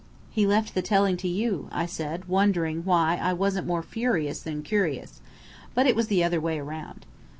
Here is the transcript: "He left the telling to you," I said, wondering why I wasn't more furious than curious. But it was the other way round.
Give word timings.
"He 0.31 0.47
left 0.47 0.73
the 0.73 0.81
telling 0.81 1.15
to 1.17 1.27
you," 1.27 1.69
I 1.71 1.85
said, 1.85 2.25
wondering 2.25 2.83
why 2.85 3.17
I 3.21 3.33
wasn't 3.33 3.67
more 3.67 3.83
furious 3.83 4.41
than 4.41 4.63
curious. 4.63 5.21
But 5.75 5.85
it 5.85 5.95
was 5.95 6.07
the 6.07 6.23
other 6.23 6.41
way 6.41 6.59
round. 6.59 7.05